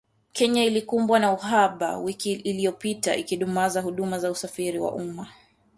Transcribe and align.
Kenya 0.33 0.63
ilikumbwa 0.63 1.19
na 1.19 1.33
uhaba 1.33 1.97
wiki 1.97 2.31
iliyopita, 2.33 3.15
ikidumaza 3.15 3.81
huduma 3.81 4.19
za 4.19 4.31
usafiri 4.31 4.79
wa 4.79 4.91
umma 4.91 5.27